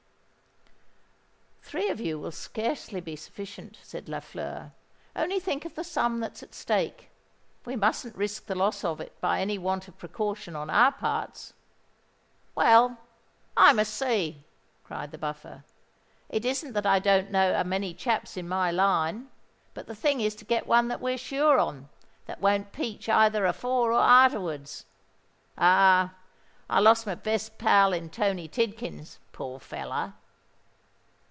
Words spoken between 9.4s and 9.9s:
want